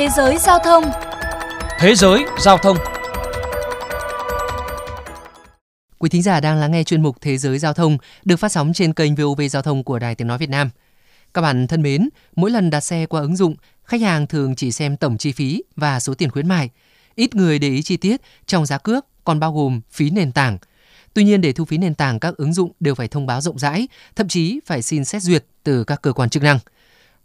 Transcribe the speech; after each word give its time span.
Thế 0.00 0.08
giới 0.16 0.38
giao 0.38 0.58
thông 0.58 0.84
Thế 1.78 1.94
giới 1.94 2.24
giao 2.38 2.58
thông 2.58 2.76
Quý 5.98 6.08
thính 6.08 6.22
giả 6.22 6.40
đang 6.40 6.56
lắng 6.56 6.72
nghe 6.72 6.84
chuyên 6.84 7.02
mục 7.02 7.16
Thế 7.20 7.38
giới 7.38 7.58
giao 7.58 7.72
thông 7.72 7.98
được 8.24 8.36
phát 8.36 8.48
sóng 8.52 8.72
trên 8.72 8.92
kênh 8.92 9.14
VOV 9.14 9.40
Giao 9.50 9.62
thông 9.62 9.84
của 9.84 9.98
Đài 9.98 10.14
Tiếng 10.14 10.28
Nói 10.28 10.38
Việt 10.38 10.50
Nam. 10.50 10.70
Các 11.34 11.42
bạn 11.42 11.66
thân 11.66 11.82
mến, 11.82 12.08
mỗi 12.36 12.50
lần 12.50 12.70
đặt 12.70 12.80
xe 12.80 13.06
qua 13.06 13.20
ứng 13.20 13.36
dụng, 13.36 13.54
khách 13.84 14.00
hàng 14.00 14.26
thường 14.26 14.56
chỉ 14.56 14.72
xem 14.72 14.96
tổng 14.96 15.18
chi 15.18 15.32
phí 15.32 15.62
và 15.76 16.00
số 16.00 16.14
tiền 16.14 16.30
khuyến 16.30 16.48
mại. 16.48 16.70
Ít 17.14 17.34
người 17.34 17.58
để 17.58 17.68
ý 17.68 17.82
chi 17.82 17.96
tiết 17.96 18.20
trong 18.46 18.66
giá 18.66 18.78
cước 18.78 19.06
còn 19.24 19.40
bao 19.40 19.52
gồm 19.52 19.80
phí 19.90 20.10
nền 20.10 20.32
tảng. 20.32 20.58
Tuy 21.14 21.24
nhiên 21.24 21.40
để 21.40 21.52
thu 21.52 21.64
phí 21.64 21.78
nền 21.78 21.94
tảng 21.94 22.20
các 22.20 22.36
ứng 22.36 22.54
dụng 22.54 22.72
đều 22.80 22.94
phải 22.94 23.08
thông 23.08 23.26
báo 23.26 23.40
rộng 23.40 23.58
rãi, 23.58 23.88
thậm 24.16 24.28
chí 24.28 24.60
phải 24.66 24.82
xin 24.82 25.04
xét 25.04 25.22
duyệt 25.22 25.44
từ 25.62 25.84
các 25.84 26.02
cơ 26.02 26.12
quan 26.12 26.30
chức 26.30 26.42
năng. 26.42 26.58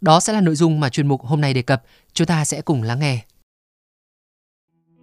Đó 0.02 0.20
sẽ 0.20 0.34
là 0.34 0.42
nội 0.42 0.56
dung 0.56 0.80
mà 0.80 0.90
chuyên 0.90 1.08
mục 1.08 1.22
hôm 1.22 1.42
nay 1.42 1.54
đề 1.54 1.62
cập. 1.62 1.84
Chúng 2.14 2.28
ta 2.28 2.46
sẽ 2.46 2.62
cùng 2.62 2.84
lắng 2.84 3.00
nghe. 3.00 3.26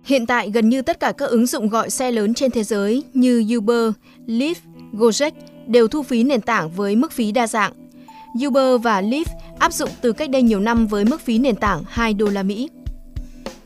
Hiện 0.04 0.26
tại 0.26 0.50
gần 0.50 0.68
như 0.68 0.82
tất 0.82 1.00
cả 1.00 1.12
các 1.12 1.30
ứng 1.30 1.46
dụng 1.46 1.68
gọi 1.68 1.90
xe 1.90 2.10
lớn 2.10 2.34
trên 2.34 2.50
thế 2.50 2.64
giới 2.64 3.02
như 3.14 3.44
Uber, 3.56 3.92
Lyft, 4.26 4.54
Gojek 4.92 5.30
đều 5.66 5.88
thu 5.88 6.02
phí 6.02 6.22
nền 6.22 6.40
tảng 6.40 6.70
với 6.70 6.96
mức 6.96 7.12
phí 7.12 7.32
đa 7.32 7.46
dạng. 7.46 7.72
Uber 8.46 8.82
và 8.82 9.02
Lyft 9.02 9.24
áp 9.58 9.72
dụng 9.72 9.90
từ 10.00 10.12
cách 10.12 10.30
đây 10.30 10.42
nhiều 10.42 10.60
năm 10.60 10.86
với 10.86 11.04
mức 11.04 11.20
phí 11.20 11.38
nền 11.38 11.56
tảng 11.56 11.82
2 11.88 12.14
đô 12.14 12.26
la 12.26 12.42
Mỹ. 12.42 12.68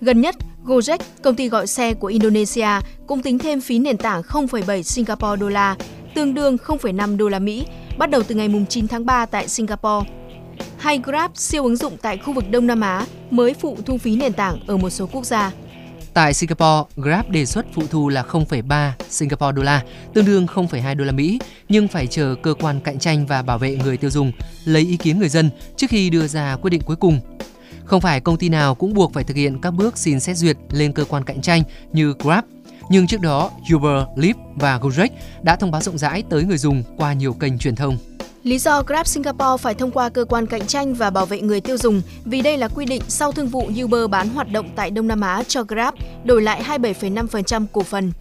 Gần 0.00 0.20
nhất, 0.20 0.36
Gojek, 0.64 0.98
công 1.22 1.34
ty 1.34 1.48
gọi 1.48 1.66
xe 1.66 1.94
của 1.94 2.06
Indonesia, 2.06 2.68
cũng 3.06 3.22
tính 3.22 3.38
thêm 3.38 3.60
phí 3.60 3.78
nền 3.78 3.96
tảng 3.96 4.22
0,7 4.22 4.82
Singapore 4.82 5.40
đô 5.40 5.48
la, 5.48 5.76
tương 6.14 6.34
đương 6.34 6.56
0,5 6.56 7.16
đô 7.16 7.28
la 7.28 7.38
Mỹ, 7.38 7.66
bắt 7.98 8.10
đầu 8.10 8.22
từ 8.22 8.34
ngày 8.34 8.50
9 8.68 8.88
tháng 8.88 9.06
3 9.06 9.26
tại 9.26 9.48
Singapore. 9.48 10.10
Hay 10.78 11.00
Grab, 11.04 11.30
siêu 11.34 11.64
ứng 11.64 11.76
dụng 11.76 11.96
tại 12.02 12.18
khu 12.18 12.32
vực 12.32 12.50
Đông 12.50 12.66
Nam 12.66 12.80
Á, 12.80 13.06
mới 13.30 13.54
phụ 13.54 13.78
thu 13.86 13.98
phí 13.98 14.16
nền 14.16 14.32
tảng 14.32 14.60
ở 14.66 14.76
một 14.76 14.90
số 14.90 15.06
quốc 15.12 15.26
gia. 15.26 15.52
Tại 16.14 16.34
Singapore, 16.34 16.82
Grab 16.96 17.30
đề 17.30 17.46
xuất 17.46 17.66
phụ 17.74 17.82
thu 17.90 18.08
là 18.08 18.22
0,3 18.22 18.90
Singapore 19.08 19.52
đô 19.52 19.62
la, 19.62 19.82
tương 20.14 20.24
đương 20.24 20.46
0,2 20.46 20.96
đô 20.96 21.04
la 21.04 21.12
Mỹ, 21.12 21.38
nhưng 21.68 21.88
phải 21.88 22.06
chờ 22.06 22.34
cơ 22.42 22.54
quan 22.54 22.80
cạnh 22.80 22.98
tranh 22.98 23.26
và 23.26 23.42
bảo 23.42 23.58
vệ 23.58 23.76
người 23.76 23.96
tiêu 23.96 24.10
dùng 24.10 24.32
lấy 24.64 24.82
ý 24.82 24.96
kiến 24.96 25.18
người 25.18 25.28
dân 25.28 25.50
trước 25.76 25.86
khi 25.90 26.10
đưa 26.10 26.26
ra 26.26 26.56
quyết 26.56 26.70
định 26.70 26.82
cuối 26.86 26.96
cùng. 26.96 27.20
Không 27.84 28.00
phải 28.00 28.20
công 28.20 28.36
ty 28.36 28.48
nào 28.48 28.74
cũng 28.74 28.94
buộc 28.94 29.12
phải 29.12 29.24
thực 29.24 29.36
hiện 29.36 29.60
các 29.60 29.70
bước 29.70 29.98
xin 29.98 30.20
xét 30.20 30.36
duyệt 30.36 30.56
lên 30.70 30.92
cơ 30.92 31.04
quan 31.04 31.24
cạnh 31.24 31.40
tranh 31.40 31.62
như 31.92 32.14
Grab, 32.18 32.44
nhưng 32.90 33.06
trước 33.06 33.20
đó 33.20 33.50
Uber, 33.74 34.06
Lyft 34.16 34.34
và 34.54 34.78
Gojek 34.78 35.08
đã 35.42 35.56
thông 35.56 35.70
báo 35.70 35.82
rộng 35.82 35.98
rãi 35.98 36.22
tới 36.30 36.44
người 36.44 36.58
dùng 36.58 36.82
qua 36.96 37.12
nhiều 37.12 37.32
kênh 37.32 37.58
truyền 37.58 37.76
thông. 37.76 37.98
Lý 38.46 38.58
do 38.58 38.82
Grab 38.82 39.06
Singapore 39.06 39.62
phải 39.62 39.74
thông 39.74 39.90
qua 39.90 40.08
cơ 40.08 40.24
quan 40.24 40.46
cạnh 40.46 40.66
tranh 40.66 40.94
và 40.94 41.10
bảo 41.10 41.26
vệ 41.26 41.40
người 41.40 41.60
tiêu 41.60 41.76
dùng 41.76 42.02
vì 42.24 42.42
đây 42.42 42.58
là 42.58 42.68
quy 42.68 42.84
định 42.84 43.02
sau 43.08 43.32
thương 43.32 43.46
vụ 43.46 43.70
Uber 43.84 44.10
bán 44.10 44.28
hoạt 44.28 44.52
động 44.52 44.68
tại 44.76 44.90
Đông 44.90 45.08
Nam 45.08 45.20
Á 45.20 45.42
cho 45.48 45.62
Grab 45.62 45.94
đổi 46.24 46.42
lại 46.42 46.62
27,5% 46.68 47.66
cổ 47.72 47.82
phần. 47.82 48.12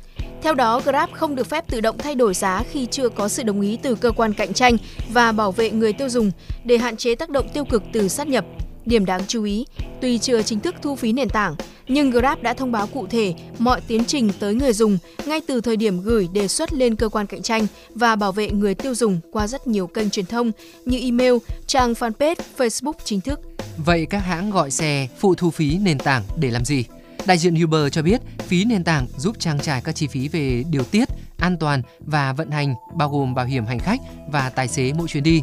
Theo 0.41 0.53
đó, 0.53 0.81
Grab 0.85 1.09
không 1.13 1.35
được 1.35 1.47
phép 1.47 1.67
tự 1.67 1.81
động 1.81 1.97
thay 1.97 2.15
đổi 2.15 2.33
giá 2.33 2.63
khi 2.71 2.85
chưa 2.91 3.09
có 3.09 3.27
sự 3.27 3.43
đồng 3.43 3.61
ý 3.61 3.77
từ 3.81 3.95
cơ 3.95 4.11
quan 4.11 4.33
cạnh 4.33 4.53
tranh 4.53 4.77
và 5.09 5.31
bảo 5.31 5.51
vệ 5.51 5.71
người 5.71 5.93
tiêu 5.93 6.09
dùng 6.09 6.31
để 6.63 6.77
hạn 6.77 6.97
chế 6.97 7.15
tác 7.15 7.29
động 7.29 7.49
tiêu 7.53 7.65
cực 7.65 7.83
từ 7.93 8.07
sát 8.07 8.27
nhập. 8.27 8.45
Điểm 8.86 9.05
đáng 9.05 9.22
chú 9.28 9.44
ý, 9.44 9.66
tuy 10.02 10.17
chưa 10.17 10.41
chính 10.41 10.59
thức 10.59 10.75
thu 10.81 10.95
phí 10.95 11.14
nền 11.14 11.30
tảng, 11.30 11.55
nhưng 11.88 12.11
Grab 12.11 12.41
đã 12.41 12.53
thông 12.53 12.72
báo 12.72 12.88
cụ 12.88 13.08
thể 13.08 13.33
mọi 13.59 13.81
tiến 13.88 14.05
trình 14.05 14.31
tới 14.39 14.55
người 14.55 14.73
dùng 14.73 14.97
ngay 15.25 15.41
từ 15.47 15.61
thời 15.61 15.78
điểm 15.78 16.02
gửi 16.02 16.28
đề 16.33 16.47
xuất 16.47 16.73
lên 16.73 16.95
cơ 16.95 17.09
quan 17.09 17.25
cạnh 17.25 17.41
tranh 17.41 17.67
và 17.95 18.16
bảo 18.16 18.31
vệ 18.31 18.52
người 18.52 18.75
tiêu 18.75 18.95
dùng 18.95 19.19
qua 19.31 19.47
rất 19.47 19.67
nhiều 19.67 19.88
kênh 19.88 20.09
truyền 20.09 20.25
thông 20.25 20.52
như 20.86 21.00
email, 21.00 21.33
trang 21.67 21.94
fanpage, 21.94 22.36
Facebook 22.58 22.94
chính 23.03 23.22
thức. 23.22 23.39
Vậy 23.78 24.08
các 24.09 24.19
hãng 24.19 24.52
gọi 24.52 24.72
xe 24.72 25.08
phụ 25.19 25.36
thu 25.36 25.52
phí 25.52 25.78
nền 25.78 25.97
tảng 25.97 26.23
để 26.38 26.52
làm 26.52 26.66
gì? 26.66 26.86
Đại 27.25 27.38
diện 27.38 27.63
Uber 27.63 27.91
cho 27.91 28.02
biết 28.02 28.22
phí 28.39 28.66
nền 28.66 28.83
tảng 28.83 29.08
giúp 29.17 29.36
trang 29.39 29.59
trải 29.59 29.81
các 29.81 29.95
chi 29.95 30.08
phí 30.08 30.28
về 30.28 30.63
điều 30.69 30.83
tiết, 30.83 31.09
an 31.38 31.57
toàn 31.59 31.81
và 32.00 32.34
vận 32.34 32.51
hành 32.51 32.75
bao 32.95 33.09
gồm 33.09 33.35
bảo 33.35 33.45
hiểm 33.45 33.66
hành 33.66 33.79
khách 33.79 34.00
và 34.31 34.50
tài 34.50 34.68
xế 34.68 34.94
mỗi 34.94 35.07
chuyến 35.07 35.24
đi. 35.24 35.41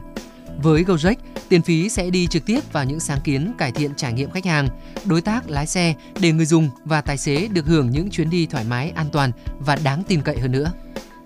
Với 0.63 0.85
Gojek, 0.85 1.15
tiền 1.49 1.63
phí 1.63 1.89
sẽ 1.89 2.11
đi 2.11 2.27
trực 2.27 2.47
tiếp 2.47 2.61
vào 2.73 2.85
những 2.85 3.01
sáng 3.01 3.21
kiến 3.25 3.53
cải 3.59 3.73
thiện 3.73 3.95
trải 3.97 4.13
nghiệm 4.13 4.31
khách 4.31 4.45
hàng, 4.45 4.69
đối 5.05 5.21
tác 5.21 5.51
lái 5.51 5.67
xe 5.67 5.95
để 6.21 6.33
người 6.33 6.47
dùng 6.47 6.71
và 6.85 7.01
tài 7.01 7.19
xế 7.19 7.49
được 7.49 7.67
hưởng 7.67 7.91
những 7.91 8.11
chuyến 8.11 8.31
đi 8.31 8.47
thoải 8.47 8.65
mái, 8.65 8.91
an 8.91 9.07
toàn 9.13 9.33
và 9.59 9.77
đáng 9.77 10.03
tin 10.09 10.23
cậy 10.23 10.39
hơn 10.39 10.53
nữa. 10.53 10.73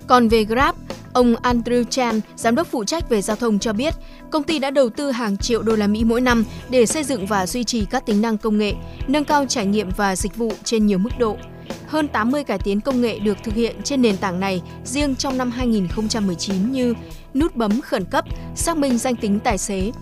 Còn 0.06 0.28
về 0.28 0.44
Grab, 0.44 0.74
ông 1.12 1.34
Andrew 1.34 1.84
Chan, 1.84 2.20
giám 2.36 2.54
đốc 2.54 2.66
phụ 2.66 2.84
trách 2.84 3.08
về 3.08 3.22
giao 3.22 3.36
thông 3.36 3.58
cho 3.58 3.72
biết, 3.72 3.94
công 4.30 4.42
ty 4.42 4.58
đã 4.58 4.70
đầu 4.70 4.90
tư 4.90 5.10
hàng 5.10 5.36
triệu 5.36 5.62
đô 5.62 5.76
la 5.76 5.86
Mỹ 5.86 6.04
mỗi 6.04 6.20
năm 6.20 6.44
để 6.70 6.86
xây 6.86 7.04
dựng 7.04 7.26
và 7.26 7.46
duy 7.46 7.64
trì 7.64 7.84
các 7.84 8.06
tính 8.06 8.22
năng 8.22 8.38
công 8.38 8.58
nghệ, 8.58 8.74
nâng 9.08 9.24
cao 9.24 9.46
trải 9.46 9.66
nghiệm 9.66 9.90
và 9.96 10.16
dịch 10.16 10.36
vụ 10.36 10.52
trên 10.64 10.86
nhiều 10.86 10.98
mức 10.98 11.10
độ. 11.18 11.36
Hơn 11.86 12.08
80 12.08 12.44
cải 12.44 12.58
tiến 12.58 12.80
công 12.80 13.00
nghệ 13.00 13.18
được 13.18 13.38
thực 13.44 13.54
hiện 13.54 13.76
trên 13.84 14.02
nền 14.02 14.16
tảng 14.16 14.40
này 14.40 14.62
riêng 14.84 15.14
trong 15.16 15.38
năm 15.38 15.50
2019 15.50 16.72
như 16.72 16.94
nút 17.34 17.56
bấm 17.56 17.80
khẩn 17.80 18.04
cấp, 18.04 18.24
xác 18.54 18.76
minh 18.76 18.98
danh 18.98 19.16
tính 19.16 19.40
tài 19.40 19.58
xế. 19.58 19.92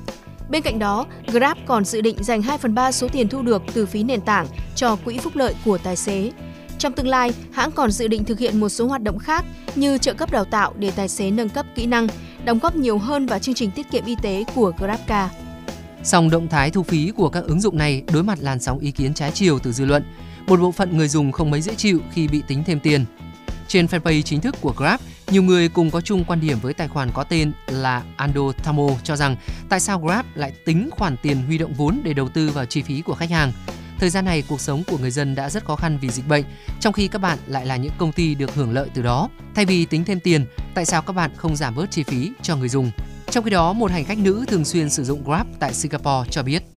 Bên 0.51 0.63
cạnh 0.63 0.79
đó, 0.79 1.07
Grab 1.27 1.59
còn 1.67 1.85
dự 1.85 2.01
định 2.01 2.17
dành 2.25 2.43
2 2.43 2.59
phần 2.59 2.75
3 2.75 2.93
số 2.93 3.09
tiền 3.09 3.29
thu 3.29 3.43
được 3.43 3.63
từ 3.75 3.87
phí 3.87 4.03
nền 4.03 4.21
tảng 4.21 4.47
cho 4.75 4.97
quỹ 4.97 5.19
phúc 5.19 5.37
lợi 5.37 5.55
của 5.65 5.79
tài 5.79 5.97
xế. 5.97 6.31
Trong 6.79 6.93
tương 6.93 7.09
lai, 7.09 7.33
hãng 7.53 7.71
còn 7.71 7.91
dự 7.91 8.09
định 8.09 8.25
thực 8.25 8.39
hiện 8.39 8.61
một 8.61 8.69
số 8.69 8.87
hoạt 8.87 9.03
động 9.03 9.19
khác 9.19 9.45
như 9.75 9.99
trợ 9.99 10.15
cấp 10.15 10.31
đào 10.33 10.45
tạo 10.45 10.73
để 10.79 10.91
tài 10.91 11.09
xế 11.09 11.31
nâng 11.31 11.49
cấp 11.49 11.67
kỹ 11.75 11.87
năng, 11.87 12.07
đóng 12.45 12.59
góp 12.59 12.77
nhiều 12.77 12.99
hơn 12.99 13.27
vào 13.27 13.39
chương 13.39 13.55
trình 13.55 13.71
tiết 13.71 13.91
kiệm 13.91 14.05
y 14.05 14.17
tế 14.23 14.45
của 14.55 14.73
GrabCar. 14.79 15.31
Song 16.03 16.31
động 16.31 16.49
thái 16.49 16.71
thu 16.71 16.83
phí 16.83 17.11
của 17.17 17.29
các 17.29 17.45
ứng 17.45 17.61
dụng 17.61 17.79
này 17.79 18.03
đối 18.13 18.23
mặt 18.23 18.39
làn 18.41 18.61
sóng 18.61 18.79
ý 18.79 18.91
kiến 18.91 19.15
trái 19.15 19.31
chiều 19.35 19.59
từ 19.59 19.73
dư 19.73 19.85
luận. 19.85 20.05
Một 20.47 20.61
bộ 20.61 20.73
phận 20.73 20.97
người 20.97 21.09
dùng 21.09 21.33
không 21.33 21.51
mấy 21.51 21.61
dễ 21.61 21.75
chịu 21.75 22.01
khi 22.13 22.29
bị 22.29 22.43
tính 22.47 22.65
thêm 22.67 22.81
tiền. 22.81 23.05
Trên 23.69 23.87
fanpage 23.87 24.23
chính 24.23 24.41
thức 24.41 24.57
của 24.61 24.75
Grab, 24.77 25.01
nhiều 25.31 25.43
người 25.43 25.69
cùng 25.69 25.91
có 25.91 26.01
chung 26.01 26.25
quan 26.25 26.41
điểm 26.41 26.59
với 26.63 26.75
tài 26.75 26.89
khoản 26.89 27.11
có 27.15 27.25
tên 27.25 27.53
là 27.67 28.03
Ando 28.17 28.53
Tamo 28.65 28.89
cho 29.05 29.17
rằng 29.17 29.37
tại 29.69 29.81
sao 29.81 30.01
Grab 30.01 30.27
lại 30.35 30.53
tính 30.65 30.91
khoản 30.91 31.17
tiền 31.23 31.43
huy 31.47 31.59
động 31.59 31.73
vốn 31.75 32.01
để 32.05 32.15
đầu 32.15 32.29
tư 32.29 32.51
vào 32.51 32.65
chi 32.65 32.83
phí 32.83 33.01
của 33.01 33.15
khách 33.15 33.31
hàng. 33.31 33.53
Thời 33.99 34.11
gian 34.11 34.25
này 34.25 34.43
cuộc 34.49 34.61
sống 34.61 34.83
của 34.87 34.99
người 34.99 35.11
dân 35.11 35.35
đã 35.35 35.51
rất 35.51 35.65
khó 35.65 35.77
khăn 35.77 35.99
vì 36.01 36.09
dịch 36.09 36.29
bệnh, 36.29 36.45
trong 36.81 36.93
khi 36.93 37.09
các 37.09 37.19
bạn 37.19 37.39
lại 37.47 37.67
là 37.67 37.77
những 37.77 37.93
công 37.99 38.13
ty 38.13 38.35
được 38.35 38.55
hưởng 38.55 38.73
lợi 38.73 38.89
từ 38.95 39.03
đó. 39.03 39.29
Thay 39.55 39.65
vì 39.65 39.85
tính 39.85 40.05
thêm 40.05 40.21
tiền, 40.21 40.47
tại 40.75 40.85
sao 40.85 41.03
các 41.03 41.13
bạn 41.13 41.31
không 41.37 41.57
giảm 41.57 41.75
bớt 41.75 41.91
chi 41.91 42.03
phí 42.03 42.31
cho 42.43 42.57
người 42.57 42.69
dùng? 42.69 42.91
Trong 43.31 43.45
khi 43.45 43.51
đó, 43.51 43.73
một 43.73 43.91
hành 43.91 44.05
khách 44.05 44.19
nữ 44.19 44.45
thường 44.49 44.65
xuyên 44.65 44.91
sử 44.91 45.05
dụng 45.05 45.25
Grab 45.25 45.47
tại 45.59 45.75
Singapore 45.75 46.31
cho 46.31 46.43
biết. 46.43 46.74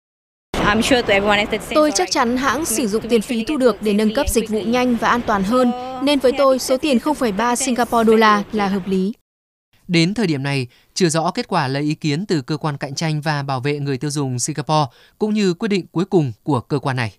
Tôi 1.75 1.91
chắc 1.95 2.11
chắn 2.11 2.37
hãng 2.37 2.65
sử 2.65 2.87
dụng 2.87 3.09
tiền 3.09 3.23
phí 3.23 3.45
thu 3.45 3.57
được 3.57 3.83
để 3.83 3.93
nâng 3.93 4.15
cấp 4.15 4.29
dịch 4.29 4.49
vụ 4.49 4.61
nhanh 4.61 4.97
và 4.97 5.09
an 5.09 5.21
toàn 5.27 5.43
hơn, 5.43 5.73
nên 6.03 6.19
với 6.19 6.33
tôi 6.39 6.59
số 6.59 6.77
tiền 6.77 6.99
0,3 6.99 7.55
Singapore 7.55 8.05
đô 8.05 8.17
la 8.17 8.43
là 8.53 8.69
hợp 8.69 8.83
lý. 8.87 9.13
Đến 9.89 10.15
thời 10.15 10.27
điểm 10.27 10.43
này, 10.43 10.67
chưa 10.95 11.09
rõ 11.09 11.31
kết 11.31 11.49
quả 11.49 11.69
lấy 11.69 11.83
ý 11.83 11.95
kiến 11.95 12.27
từ 12.27 12.41
cơ 12.43 12.57
quan 12.57 12.77
cạnh 12.77 12.95
tranh 12.95 13.21
và 13.21 13.43
bảo 13.43 13.61
vệ 13.61 13.79
người 13.79 13.99
tiêu 13.99 14.11
dùng 14.11 14.39
Singapore 14.39 14.87
cũng 15.19 15.35
như 15.35 15.55
quyết 15.55 15.69
định 15.69 15.87
cuối 15.93 16.05
cùng 16.05 16.33
của 16.43 16.61
cơ 16.61 16.79
quan 16.79 16.97
này. 16.97 17.13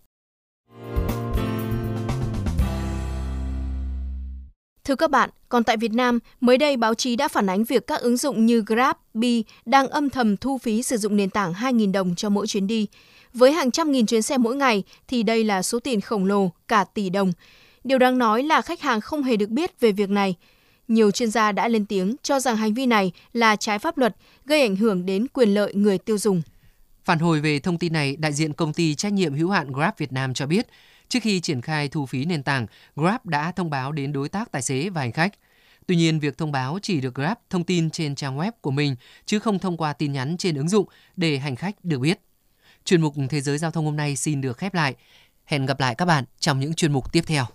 Thưa 4.85 4.95
các 4.95 5.11
bạn, 5.11 5.29
còn 5.49 5.63
tại 5.63 5.77
Việt 5.77 5.93
Nam, 5.93 6.19
mới 6.41 6.57
đây 6.57 6.77
báo 6.77 6.93
chí 6.93 7.15
đã 7.15 7.27
phản 7.27 7.49
ánh 7.49 7.63
việc 7.63 7.87
các 7.87 8.01
ứng 8.01 8.17
dụng 8.17 8.45
như 8.45 8.63
Grab, 8.67 8.95
Bi 9.13 9.43
đang 9.65 9.87
âm 9.87 10.09
thầm 10.09 10.37
thu 10.37 10.57
phí 10.57 10.83
sử 10.83 10.97
dụng 10.97 11.15
nền 11.15 11.29
tảng 11.29 11.53
2.000 11.53 11.91
đồng 11.91 12.15
cho 12.15 12.29
mỗi 12.29 12.47
chuyến 12.47 12.67
đi. 12.67 12.87
Với 13.33 13.51
hàng 13.51 13.71
trăm 13.71 13.91
nghìn 13.91 14.05
chuyến 14.05 14.21
xe 14.21 14.37
mỗi 14.37 14.55
ngày 14.55 14.83
thì 15.07 15.23
đây 15.23 15.43
là 15.43 15.61
số 15.61 15.79
tiền 15.79 16.01
khổng 16.01 16.25
lồ, 16.25 16.51
cả 16.67 16.83
tỷ 16.83 17.09
đồng. 17.09 17.31
Điều 17.83 17.97
đáng 17.97 18.17
nói 18.17 18.43
là 18.43 18.61
khách 18.61 18.81
hàng 18.81 19.01
không 19.01 19.23
hề 19.23 19.37
được 19.37 19.49
biết 19.49 19.79
về 19.79 19.91
việc 19.91 20.09
này. 20.09 20.35
Nhiều 20.87 21.11
chuyên 21.11 21.31
gia 21.31 21.51
đã 21.51 21.67
lên 21.67 21.85
tiếng 21.85 22.15
cho 22.23 22.39
rằng 22.39 22.57
hành 22.57 22.73
vi 22.73 22.85
này 22.85 23.11
là 23.33 23.55
trái 23.55 23.79
pháp 23.79 23.97
luật, 23.97 24.15
gây 24.45 24.61
ảnh 24.61 24.75
hưởng 24.75 25.05
đến 25.05 25.27
quyền 25.27 25.49
lợi 25.49 25.73
người 25.73 25.97
tiêu 25.97 26.17
dùng. 26.17 26.41
Phản 27.03 27.19
hồi 27.19 27.41
về 27.41 27.59
thông 27.59 27.77
tin 27.77 27.93
này, 27.93 28.15
đại 28.15 28.33
diện 28.33 28.53
công 28.53 28.73
ty 28.73 28.95
trách 28.95 29.13
nhiệm 29.13 29.33
hữu 29.33 29.49
hạn 29.49 29.71
Grab 29.71 29.93
Việt 29.97 30.11
Nam 30.11 30.33
cho 30.33 30.45
biết, 30.45 30.67
trước 31.09 31.19
khi 31.23 31.39
triển 31.39 31.61
khai 31.61 31.89
thu 31.89 32.05
phí 32.05 32.25
nền 32.25 32.43
tảng, 32.43 32.67
Grab 32.95 33.25
đã 33.25 33.51
thông 33.51 33.69
báo 33.69 33.91
đến 33.91 34.13
đối 34.13 34.29
tác 34.29 34.51
tài 34.51 34.61
xế 34.61 34.89
và 34.89 35.01
hành 35.01 35.11
khách. 35.11 35.33
Tuy 35.87 35.95
nhiên, 35.95 36.19
việc 36.19 36.37
thông 36.37 36.51
báo 36.51 36.79
chỉ 36.81 37.01
được 37.01 37.15
Grab 37.15 37.37
thông 37.49 37.63
tin 37.63 37.89
trên 37.89 38.15
trang 38.15 38.37
web 38.37 38.51
của 38.61 38.71
mình, 38.71 38.95
chứ 39.25 39.39
không 39.39 39.59
thông 39.59 39.77
qua 39.77 39.93
tin 39.93 40.11
nhắn 40.11 40.37
trên 40.37 40.55
ứng 40.55 40.69
dụng 40.69 40.87
để 41.15 41.37
hành 41.37 41.55
khách 41.55 41.85
được 41.85 41.99
biết. 41.99 42.19
Chuyên 42.85 43.01
mục 43.01 43.15
Thế 43.29 43.41
giới 43.41 43.57
Giao 43.57 43.71
thông 43.71 43.85
hôm 43.85 43.95
nay 43.95 44.15
xin 44.15 44.41
được 44.41 44.57
khép 44.57 44.73
lại. 44.73 44.95
Hẹn 45.45 45.65
gặp 45.65 45.79
lại 45.79 45.95
các 45.95 46.05
bạn 46.05 46.23
trong 46.39 46.59
những 46.59 46.73
chuyên 46.73 46.93
mục 46.93 47.11
tiếp 47.11 47.23
theo. 47.27 47.45